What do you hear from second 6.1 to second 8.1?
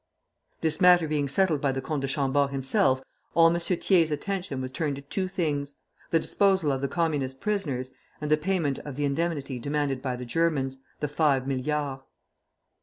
disposal of the Communist prisoners,